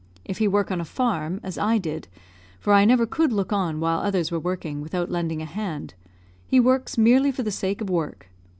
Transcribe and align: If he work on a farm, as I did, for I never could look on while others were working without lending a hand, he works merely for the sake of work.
If 0.25 0.39
he 0.39 0.47
work 0.47 0.71
on 0.71 0.81
a 0.81 0.83
farm, 0.83 1.39
as 1.43 1.59
I 1.59 1.77
did, 1.77 2.07
for 2.59 2.73
I 2.73 2.85
never 2.85 3.05
could 3.05 3.31
look 3.31 3.53
on 3.53 3.79
while 3.79 3.99
others 3.99 4.31
were 4.31 4.39
working 4.39 4.81
without 4.81 5.11
lending 5.11 5.43
a 5.43 5.45
hand, 5.45 5.93
he 6.47 6.59
works 6.59 6.97
merely 6.97 7.31
for 7.31 7.43
the 7.43 7.51
sake 7.51 7.81
of 7.81 7.89
work. 7.91 8.31